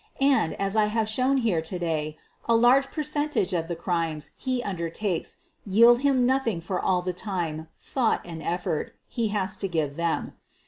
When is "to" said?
1.61-1.77, 9.57-9.67